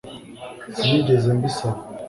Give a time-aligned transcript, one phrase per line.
[0.75, 1.79] Sinigeze mbisaba